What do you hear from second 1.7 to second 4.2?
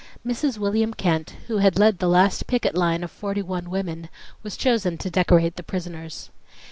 led the last picket line of forty one women,